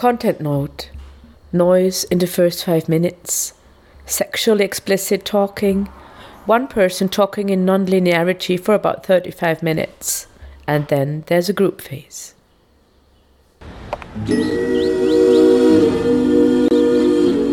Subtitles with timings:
[0.00, 0.90] Content note
[1.52, 3.54] noise in the first five minutes,
[4.04, 5.86] sexually explicit talking,
[6.44, 10.26] one person talking in non-linearity for about 35 minutes,
[10.66, 12.34] and then there's a group phase.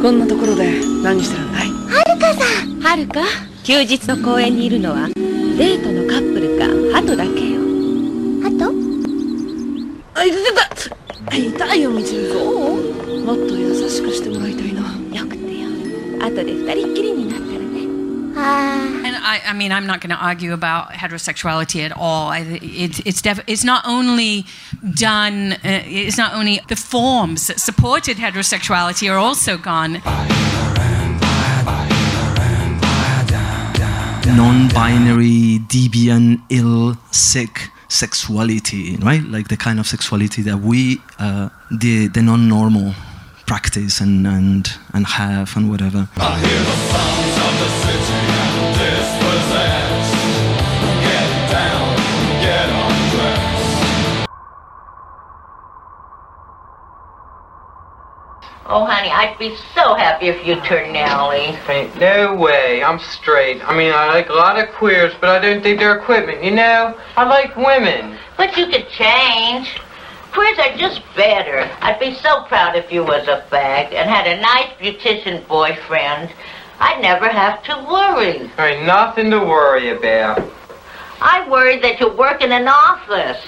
[0.01, 0.69] こんなところで
[1.01, 3.21] 何してるんだいはるかさんはるか
[3.63, 7.61] 休日の公園にいるのはデートのカップルかハトだけよ
[8.41, 8.73] ハト
[10.19, 10.96] あいた
[11.31, 15.69] 痛いよみちるそうもっと優しくしてもらいたいなよくてよ
[16.19, 22.29] 後で二人っきりになったらねあ And I, I mean, I'm not going to argue about heterosexuality at all.
[22.29, 24.45] I, it, it's def- it's not only
[24.95, 25.53] done.
[25.53, 30.01] Uh, it's not only the forms that supported heterosexuality are also gone.
[34.35, 39.22] non-binary, deviant, ill, sick sexuality, right?
[39.22, 42.94] Like the kind of sexuality that we, uh, the the non-normal,
[43.46, 46.08] practice and and and have and whatever.
[58.70, 61.56] Oh, honey, I'd be so happy if you turned Nellie.
[61.70, 62.84] Ain't no way.
[62.84, 63.66] I'm straight.
[63.66, 66.44] I mean, I like a lot of queers, but I don't think they're equipment.
[66.44, 68.18] You know, I like women.
[68.36, 69.80] But you could change.
[70.32, 71.66] Queers are just better.
[71.80, 76.30] I'd be so proud if you was a fag and had a nice beautician boyfriend.
[76.78, 78.50] I'd never have to worry.
[78.54, 80.46] There ain't nothing to worry about.
[81.22, 83.42] I worry that you work in an office,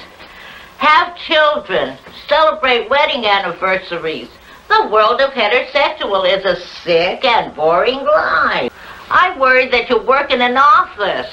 [0.78, 4.30] have children, celebrate wedding anniversaries.
[4.70, 8.72] The world of heterosexual is a sick and boring life.
[9.10, 11.28] I worry that you work in an office,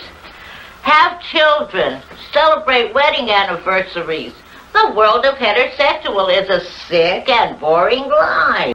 [0.81, 2.01] have children,
[2.33, 4.33] celebrate wedding anniversaries.
[4.73, 8.73] The world of heterosexual is a sick and boring life.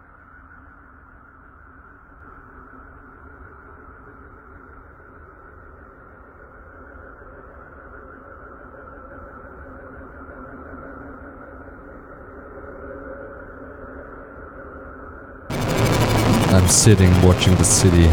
[16.52, 18.08] I'm sitting watching the city.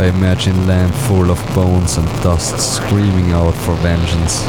[0.00, 4.42] I imagine land full of bones and dust screaming out for vengeance.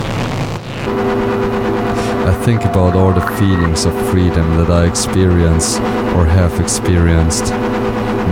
[2.25, 5.77] I think about all the feelings of freedom that I experience
[6.15, 7.51] or have experienced.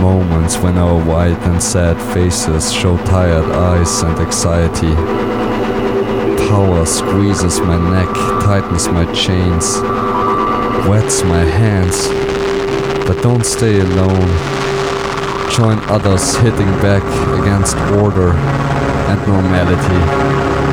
[0.00, 4.94] Moments when our white and sad faces show tired eyes and anxiety.
[6.48, 8.12] Power squeezes my neck,
[8.44, 9.78] tightens my chains,
[10.88, 12.23] wets my hands,
[13.06, 14.28] but don't stay alone.
[15.50, 17.02] Join others hitting back
[17.40, 20.63] against order and normality.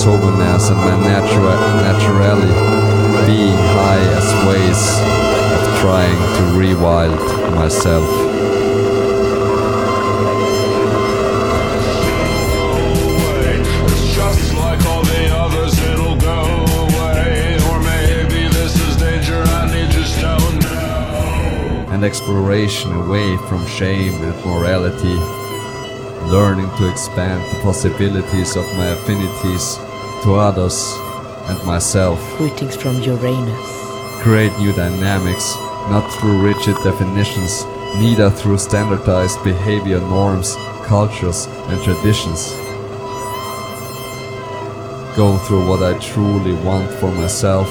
[0.00, 2.56] Soberness and my natura- naturality,
[3.26, 4.82] being high as ways
[5.54, 7.20] of trying to rewild
[7.54, 8.08] myself.
[12.72, 16.40] It's just like all the others, it'll go
[16.84, 17.58] away.
[17.68, 21.86] Or maybe this is danger and you just don't know.
[21.92, 25.16] and exploration away from shame and morality,
[26.32, 29.78] learning to expand the possibilities of my affinities
[30.22, 30.94] to others
[31.48, 34.22] and myself, Greetings from Uranus.
[34.22, 35.54] create new dynamics,
[35.88, 37.64] not through rigid definitions,
[37.96, 40.54] neither through standardized behavior norms,
[40.84, 42.52] cultures, and traditions.
[45.16, 47.68] Go through what I truly want for myself,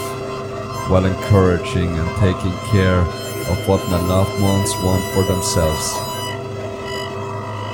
[0.90, 5.86] while encouraging and taking care of what my loved ones want for themselves.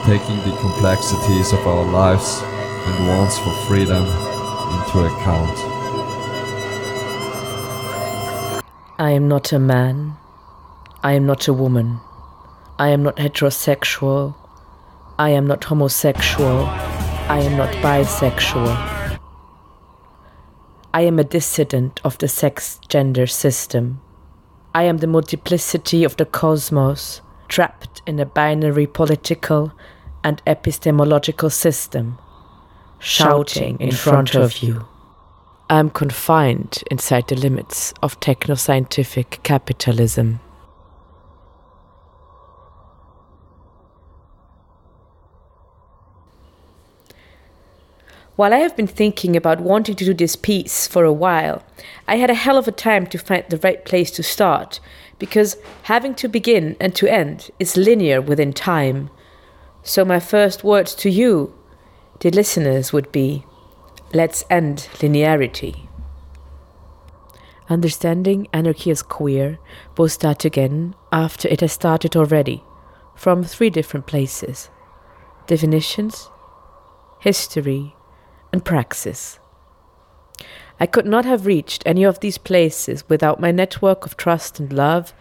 [0.06, 4.04] Taking the complexities of our lives and wants for freedom
[4.96, 5.58] into account.
[8.98, 10.14] I am not a man.
[11.04, 12.00] I am not a woman.
[12.80, 14.36] I am not heterosexual.
[15.20, 16.66] I am not homosexual.
[17.28, 19.20] I am not bisexual.
[20.94, 24.02] I am a dissident of the sex gender system.
[24.74, 29.74] I am the multiplicity of the cosmos, trapped in a binary political
[30.24, 32.18] and epistemological system,
[33.06, 34.84] shouting in front of you.
[35.70, 40.40] I'm confined inside the limits of techno scientific capitalism.
[48.36, 51.64] While I have been thinking about wanting to do this piece for a while,
[52.08, 54.80] I had a hell of a time to find the right place to start,
[55.20, 59.12] because having to begin and to end is linear within time.
[59.84, 61.54] So, my first words to you
[62.20, 63.46] the listeners, would be
[64.14, 65.88] let's end linearity.
[67.68, 69.58] Understanding anarchy as queer
[69.98, 72.64] will start again after it has started already,
[73.16, 74.70] from three different places
[75.48, 76.30] definitions,
[77.20, 77.96] history,
[78.52, 79.40] and praxis.
[80.80, 84.74] I could not have reached any of these places without my network of trust and
[84.74, 85.14] love,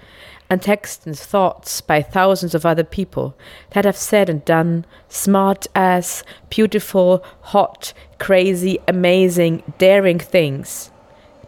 [0.51, 3.37] and texts and thoughts by thousands of other people
[3.71, 10.91] that have said and done smart ass, beautiful, hot, crazy, amazing, daring things,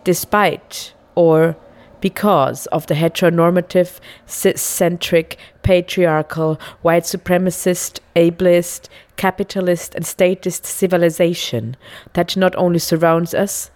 [0.04, 1.56] despite or
[2.00, 11.76] because of the heteronormative, cis-centric, patriarchal, white supremacist, ableist, capitalist, and statist civilization
[12.12, 13.70] that not only surrounds us,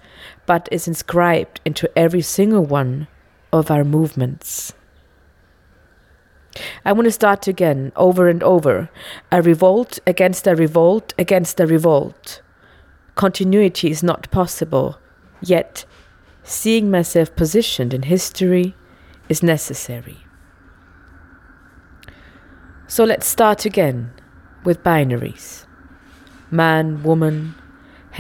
[0.47, 3.09] but is inscribed into every single one
[3.53, 4.73] of our movements.
[6.85, 8.91] I want to start again, over and over.
[9.31, 12.43] A revolt against a revolt against a revolt.
[13.15, 14.99] Continuity is not possible,
[15.41, 15.85] yet
[16.43, 18.75] seeing myself positioned in history
[19.29, 20.19] is necessary.
[22.89, 24.13] So let's start again
[24.65, 25.67] with binaries
[26.51, 27.55] man, woman,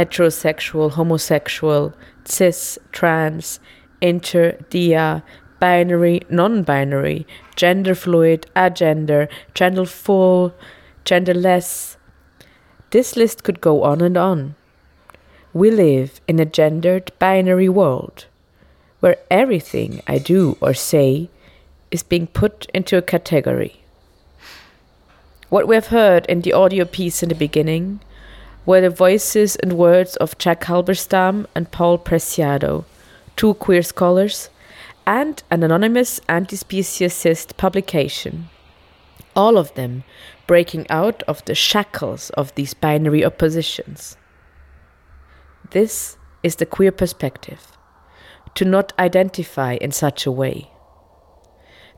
[0.00, 1.93] heterosexual, homosexual,
[2.25, 3.61] cis, trans,
[4.00, 5.23] inter, dia,
[5.61, 10.55] binary, non binary, gender fluid, agender, gender full,
[11.05, 11.97] genderless.
[12.91, 14.55] This list could go on and on.
[15.52, 18.25] We live in a gendered binary world
[19.00, 21.29] where everything I do or say
[21.91, 23.82] is being put into a category.
[25.50, 28.00] What we have heard in the audio piece in the beginning
[28.70, 32.84] were the voices and words of Jack Halberstam and Paul Preciado,
[33.34, 34.49] two queer scholars,
[35.05, 38.49] and an anonymous anti speciesist publication.
[39.34, 40.05] All of them
[40.46, 44.17] breaking out of the shackles of these binary oppositions.
[45.73, 47.76] This is the queer perspective
[48.55, 50.70] to not identify in such a way.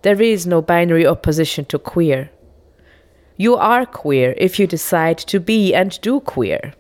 [0.01, 2.31] There is no binary opposition to queer.
[3.37, 6.75] You are queer if you decide to be and do queer.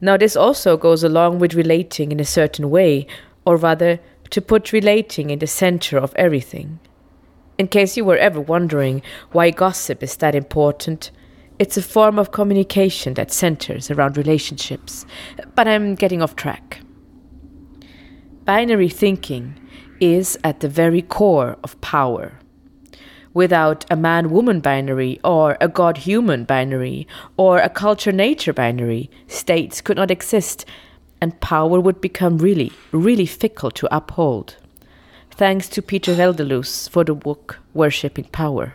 [0.00, 3.06] Now, this also goes along with relating in a certain way,
[3.44, 3.98] or rather,
[4.30, 6.78] to put relating in the center of everything.
[7.58, 9.00] In case you were ever wondering
[9.32, 11.10] why gossip is that important,
[11.58, 15.06] it's a form of communication that centers around relationships.
[15.54, 16.80] But I'm getting off track.
[18.44, 19.58] Binary thinking
[19.98, 22.38] is at the very core of power.
[23.36, 27.06] Without a man woman binary, or a God human binary,
[27.36, 30.64] or a culture nature binary, states could not exist,
[31.20, 34.56] and power would become really, really fickle to uphold.
[35.30, 38.72] Thanks to Peter Gelderloos for the book Worshipping Power.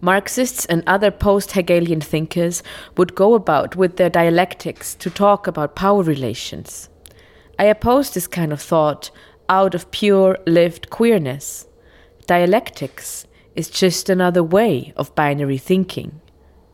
[0.00, 2.62] Marxists and other post Hegelian thinkers
[2.96, 6.88] would go about with their dialectics to talk about power relations.
[7.58, 9.10] I oppose this kind of thought
[9.50, 11.66] out of pure lived queerness.
[12.30, 16.20] Dialectics is just another way of binary thinking.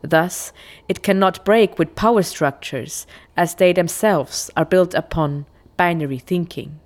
[0.02, 0.52] Thus,
[0.86, 3.06] it cannot break with power structures
[3.38, 5.46] as they themselves are built upon
[5.78, 6.78] binary thinking.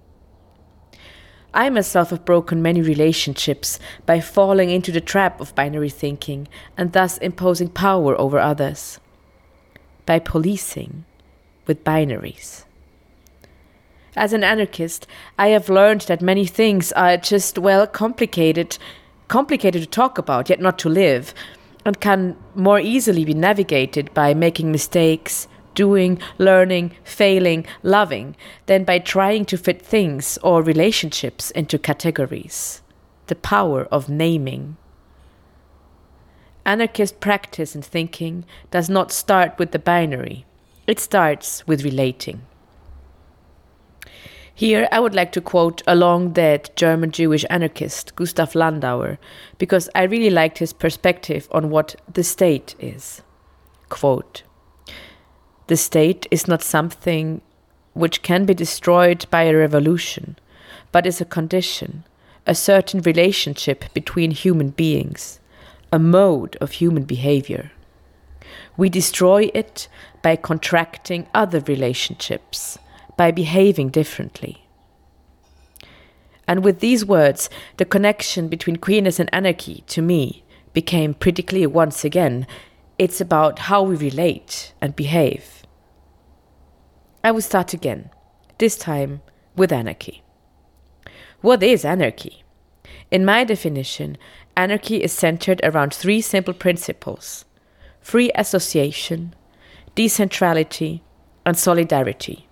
[1.52, 6.46] I myself have broken many relationships by falling into the trap of binary thinking
[6.76, 9.00] and thus imposing power over others.
[10.06, 11.06] By policing
[11.66, 12.66] with binaries.
[14.16, 15.06] As an anarchist,
[15.38, 18.76] I have learned that many things are just, well, complicated,
[19.28, 21.32] complicated to talk about, yet not to live,
[21.84, 28.34] and can more easily be navigated by making mistakes, doing, learning, failing, loving,
[28.66, 32.82] than by trying to fit things or relationships into categories.
[33.28, 34.76] The power of naming.
[36.66, 40.44] Anarchist practice and thinking does not start with the binary,
[40.86, 42.42] it starts with relating.
[44.60, 49.16] Here, I would like to quote a long dead German Jewish anarchist, Gustav Landauer,
[49.56, 53.22] because I really liked his perspective on what the state is.
[53.88, 54.42] Quote
[55.68, 57.40] The state is not something
[57.94, 60.36] which can be destroyed by a revolution,
[60.92, 62.04] but is a condition,
[62.46, 65.40] a certain relationship between human beings,
[65.90, 67.72] a mode of human behavior.
[68.76, 69.88] We destroy it
[70.20, 72.76] by contracting other relationships
[73.20, 74.66] by behaving differently.
[76.48, 81.68] And with these words, the connection between queerness and anarchy, to me, became pretty clear
[81.68, 82.46] once again.
[82.96, 85.64] It's about how we relate and behave.
[87.22, 88.08] I will start again,
[88.56, 89.20] this time
[89.54, 90.22] with anarchy.
[91.42, 92.42] What is anarchy?
[93.10, 94.16] In my definition,
[94.56, 97.44] anarchy is centered around three simple principles
[98.00, 99.34] free association,
[99.94, 101.02] decentrality,
[101.44, 102.46] and solidarity.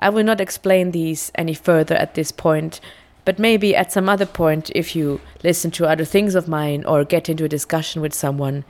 [0.00, 2.80] I will not explain these any further at this point,
[3.26, 7.04] but maybe at some other point, if you listen to other things of mine or
[7.04, 8.64] get into a discussion with someone,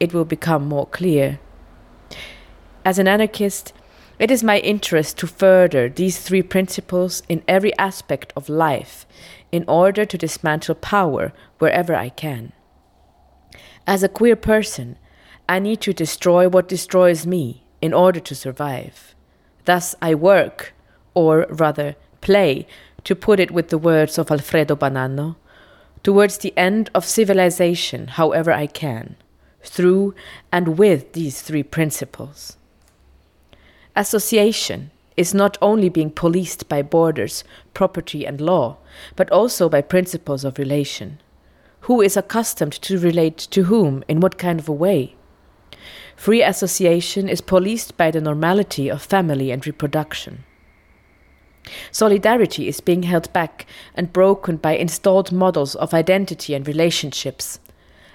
[0.00, 1.38] it will become more clear.
[2.82, 3.74] As an anarchist,
[4.18, 9.06] it is my interest to further these three principles in every aspect of life
[9.52, 12.52] in order to dismantle power wherever I can.
[13.86, 14.96] As a queer person,
[15.46, 19.14] I need to destroy what destroys me in order to survive.
[19.70, 20.74] Thus, I work,
[21.14, 22.66] or rather, play,
[23.04, 25.36] to put it with the words of Alfredo Bonanno,
[26.02, 29.14] towards the end of civilization however I can,
[29.62, 30.16] through
[30.50, 32.56] and with these three principles.
[33.94, 38.76] Association is not only being policed by borders, property, and law,
[39.14, 41.20] but also by principles of relation.
[41.82, 45.14] Who is accustomed to relate to whom, in what kind of a way?
[46.20, 50.44] Free association is policed by the normality of family and reproduction.
[51.90, 57.58] Solidarity is being held back and broken by installed models of identity and relationships.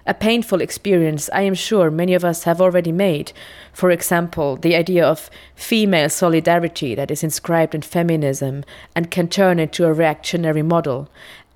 [0.06, 3.32] A painful experience I am sure many of us have already made.
[3.74, 9.58] For example, the idea of female solidarity that is inscribed in feminism and can turn
[9.58, 11.10] into a reactionary model,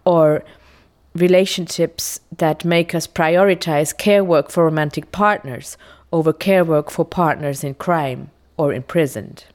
[0.04, 0.44] or
[1.14, 5.78] relationships that make us prioritize care work for romantic partners
[6.12, 9.46] over care work for partners in crime or imprisoned.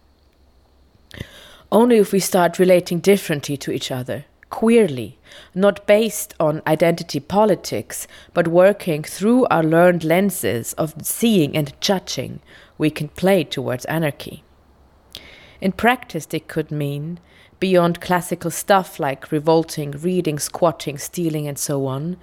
[1.71, 5.19] Only if we start relating differently to each other, queerly,
[5.55, 12.39] not based on identity politics, but working through our learned lenses of seeing and judging,
[12.79, 14.45] we can play towards anarchy.
[15.61, 17.19] In practice, it could mean,
[17.59, 22.17] beyond classical stuff like revolting, reading, squatting, stealing, and so on,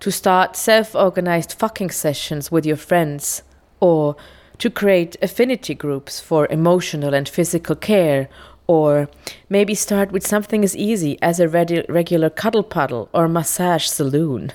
[0.00, 3.42] to start self organized fucking sessions with your friends,
[3.84, 4.16] or
[4.56, 8.30] to create affinity groups for emotional and physical care
[8.66, 9.10] or
[9.50, 14.50] maybe start with something as easy as a regu- regular cuddle puddle or massage saloon.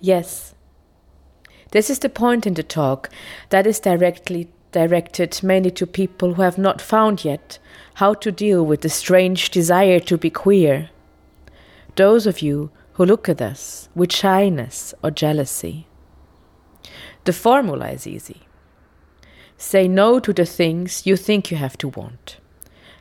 [0.00, 0.56] Yes,
[1.70, 3.08] this is the point in the talk
[3.50, 7.60] that is directly directed mainly to people who have not found yet
[7.94, 10.90] how to deal with the strange desire to be queer.
[11.94, 15.86] Those of you who look at us with shyness or jealousy.
[17.26, 18.42] The formula is easy.
[19.58, 22.36] Say no to the things you think you have to want.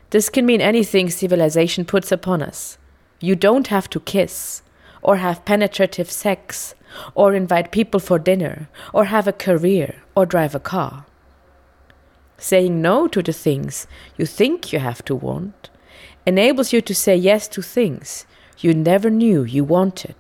[0.09, 2.79] This can mean anything civilization puts upon us.
[3.19, 4.63] You don't have to kiss,
[5.03, 6.73] or have penetrative sex,
[7.13, 11.05] or invite people for dinner, or have a career, or drive a car.
[12.39, 13.85] Saying no to the things
[14.17, 15.69] you think you have to want
[16.25, 18.25] enables you to say yes to things
[18.57, 20.15] you never knew you wanted.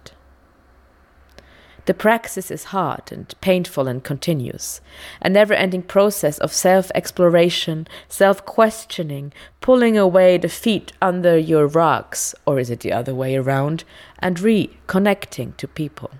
[1.85, 4.81] The praxis is hard and painful and continuous,
[5.21, 11.67] a never ending process of self exploration, self questioning, pulling away the feet under your
[11.67, 13.83] rugs, or is it the other way around,
[14.17, 16.11] and reconnecting to people.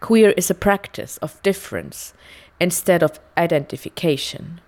[0.00, 2.12] Queer is a practice of difference
[2.60, 4.60] instead of identification.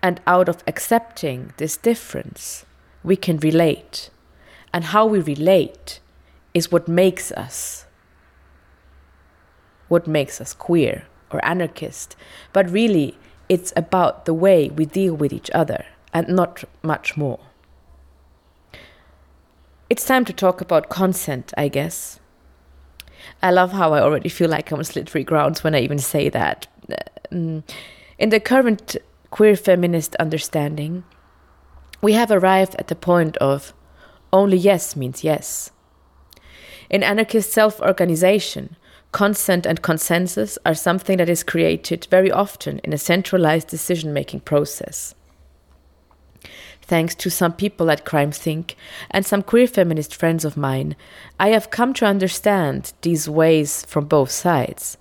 [0.00, 2.64] And out of accepting this difference,
[3.02, 4.10] we can relate.
[4.72, 5.98] And how we relate
[6.54, 7.85] is what makes us
[9.88, 12.16] what makes us queer or anarchist,
[12.52, 13.16] but really
[13.48, 17.40] it's about the way we deal with each other and not much more.
[19.88, 22.18] It's time to talk about consent, I guess.
[23.42, 26.28] I love how I already feel like I'm on slippery grounds when I even say
[26.28, 26.66] that.
[27.30, 27.62] Mm,
[28.18, 28.96] in the current
[29.30, 31.04] queer feminist understanding,
[32.02, 33.72] we have arrived at the point of
[34.32, 35.70] only yes means yes.
[36.90, 38.76] In anarchist self organization,
[39.12, 44.40] consent and consensus are something that is created very often in a centralized decision making
[44.40, 45.14] process.
[46.82, 48.74] Thanks to some people at CrimethInc
[49.10, 50.94] and some queer feminist friends of mine,
[51.40, 54.96] I have come to understand these ways from both sides.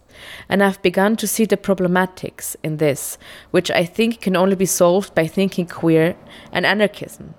[0.50, 3.20] And I've begun to see the problematics in this,
[3.52, 6.16] which I think can only be solved by thinking queer
[6.52, 7.36] and anarchism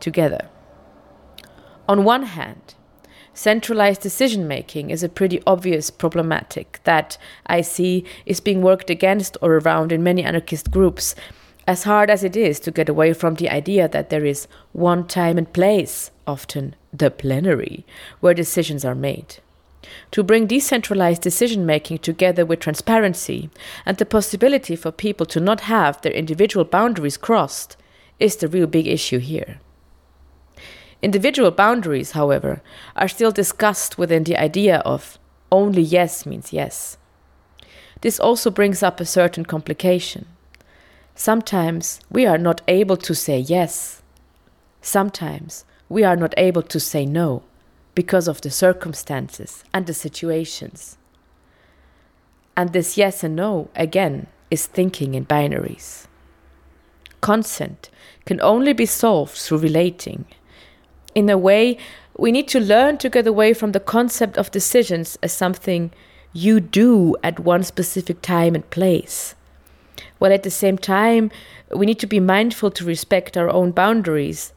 [0.00, 0.48] together.
[1.88, 2.75] On one hand,
[3.36, 9.36] centralized decision making is a pretty obvious problematic that I see is being worked against
[9.42, 11.14] or around in many anarchist groups,
[11.66, 15.06] as hard as it is to get away from the idea that there is one
[15.06, 17.84] time and place, often the plenary,
[18.20, 19.36] where decisions are made.
[20.12, 23.50] To bring decentralized decision making together with transparency
[23.84, 27.76] and the possibility for people to not have their individual boundaries crossed
[28.18, 29.60] is the real big issue here.
[31.02, 32.62] Individual boundaries, however,
[32.96, 35.18] are still discussed within the idea of
[35.52, 36.96] only yes means yes.
[38.00, 40.26] This also brings up a certain complication.
[41.14, 44.02] Sometimes we are not able to say yes.
[44.80, 47.42] Sometimes we are not able to say no
[47.94, 50.98] because of the circumstances and the situations.
[52.56, 56.06] And this yes and no, again, is thinking in binaries.
[57.20, 57.90] Consent
[58.24, 60.26] can only be solved through relating.
[61.16, 61.78] In a way,
[62.18, 65.90] we need to learn to get away from the concept of decisions as something
[66.34, 69.34] you do at one specific time and place.
[70.18, 71.30] While at the same time,
[71.74, 74.52] we need to be mindful to respect our own boundaries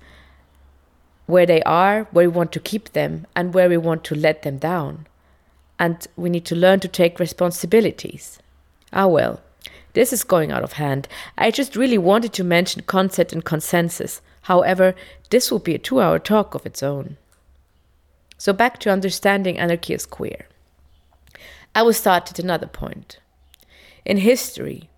[1.27, 4.43] where they are, where we want to keep them, and where we want to let
[4.43, 5.07] them down.
[5.79, 8.37] And we need to learn to take responsibilities.
[8.91, 9.39] Ah, well,
[9.93, 11.07] this is going out of hand.
[11.37, 14.21] I just really wanted to mention concept and consensus.
[14.49, 14.95] However,
[15.29, 17.17] this will be a two hour talk of its own.
[18.39, 20.47] So, back to understanding anarchy as queer.
[21.75, 23.19] I will start at another point.
[24.05, 24.89] In history,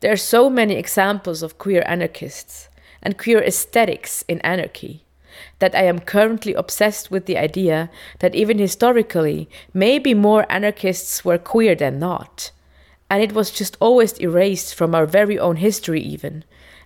[0.00, 2.68] there are so many examples of queer anarchists
[3.02, 5.04] and queer aesthetics in anarchy
[5.58, 7.88] that I am currently obsessed with the idea
[8.18, 12.50] that even historically, maybe more anarchists were queer than not.
[13.08, 16.44] And it was just always erased from our very own history, even,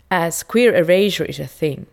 [0.08, 1.86] as queer erasure is a thing.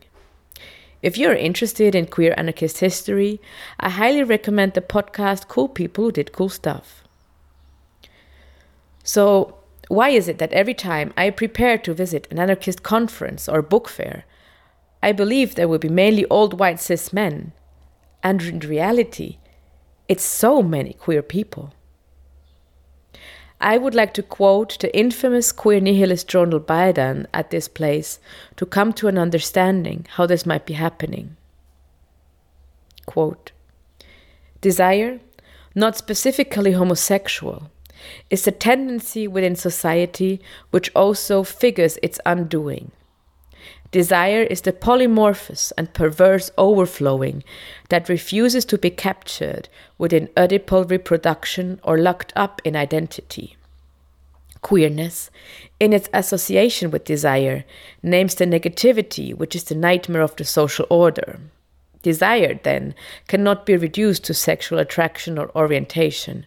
[1.02, 3.40] If you're interested in queer anarchist history,
[3.80, 7.04] I highly recommend the podcast Cool People Who Did Cool Stuff.
[9.04, 9.56] So,
[9.88, 13.88] why is it that every time I prepare to visit an anarchist conference or book
[13.88, 14.26] fair,
[15.02, 17.54] I believe there will be mainly old white cis men.
[18.22, 19.38] And in reality,
[20.10, 21.74] it's so many queer people.
[23.62, 28.20] I would like to quote the infamous queer nihilist journal Baedan at this place
[28.56, 31.36] to come to an understanding how this might be happening.
[33.06, 33.52] Quote
[34.62, 35.20] Desire,
[35.76, 37.70] not specifically homosexual,
[38.30, 40.40] is a tendency within society
[40.72, 42.92] which also figures its undoing.
[43.92, 47.44] Desire is the polymorphous and perverse overflowing
[47.90, 53.58] that refuses to be captured within Oedipal reproduction or locked up in identity.
[54.62, 55.32] Queerness,
[55.80, 57.64] in its association with desire,
[58.04, 61.40] names the negativity which is the nightmare of the social order.
[62.04, 62.94] Desire, then,
[63.28, 66.46] cannot be reduced to sexual attraction or orientation.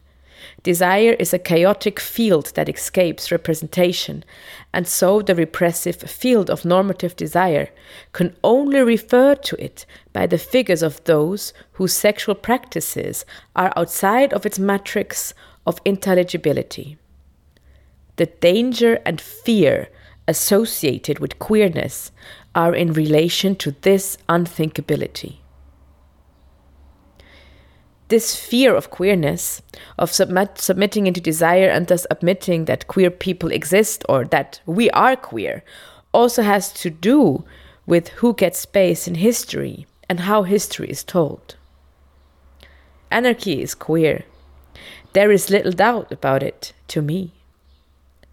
[0.63, 4.25] Desire is a chaotic field that escapes representation,
[4.73, 7.69] and so the repressive field of normative desire
[8.13, 13.25] can only refer to it by the figures of those whose sexual practices
[13.57, 15.35] are outside of its matrix
[15.67, 16.97] of intelligibility.
[18.17, 19.89] The danger and fear
[20.29, 22.13] associated with queerness
[22.55, 25.42] are in relation to this unthinkability
[28.13, 29.63] this fear of queerness,
[29.99, 34.91] of submit, submitting into desire and thus admitting that queer people exist or that we
[34.91, 35.65] are queer,
[36.13, 37.43] also has to do
[37.87, 41.57] with who gets space in history and how history is told.
[43.11, 44.27] Anarchy is queer.
[45.15, 47.33] There is little doubt about it to me.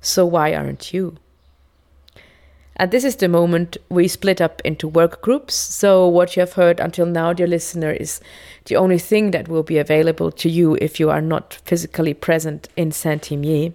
[0.01, 1.15] So why aren't you?
[2.79, 5.53] And this is the moment we split up into work groups.
[5.53, 8.21] So, what you have heard until now, dear listener, is
[8.65, 12.69] the only thing that will be available to you if you are not physically present
[12.77, 13.73] in Saint-Imier.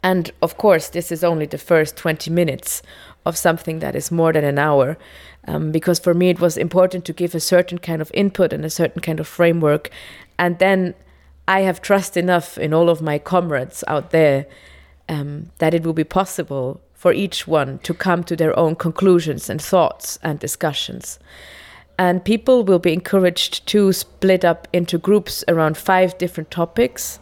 [0.00, 2.82] And of course, this is only the first 20 minutes
[3.26, 4.96] of something that is more than an hour.
[5.48, 8.64] Um, because for me, it was important to give a certain kind of input and
[8.64, 9.90] a certain kind of framework.
[10.38, 10.94] And then
[11.48, 14.46] I have trust enough in all of my comrades out there
[15.08, 19.50] um, that it will be possible for each one to come to their own conclusions
[19.50, 21.18] and thoughts and discussions.
[21.98, 27.18] And people will be encouraged to split up into groups around five different topics.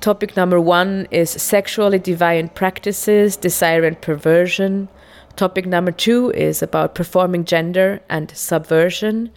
[0.00, 4.88] Topic number one is sexually deviant practices, desire and perversion.
[5.36, 9.30] Topic number two is about performing gender and subversion.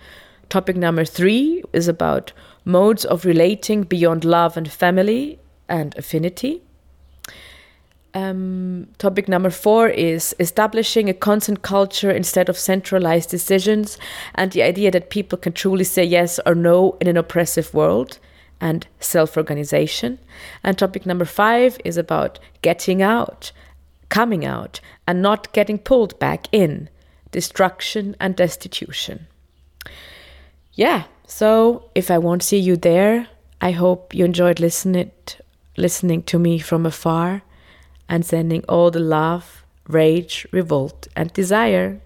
[0.47, 2.31] Topic number three is about
[2.63, 6.61] modes of relating beyond love and family and affinity.
[8.15, 13.97] Um, topic number four is establishing a consent culture instead of centralized decisions,
[14.35, 18.19] and the idea that people can truly say yes or no in an oppressive world,
[18.61, 20.19] and self organization.
[20.63, 23.51] And topic number five is about getting out,
[24.09, 26.89] coming out, and not getting pulled back in
[27.31, 29.27] destruction and destitution.
[30.73, 33.27] Yeah, so if I won't see you there,
[33.59, 35.11] I hope you enjoyed listening
[35.75, 37.41] listening to me from afar
[38.13, 41.99] and sending all the love, rage, revolt, and desire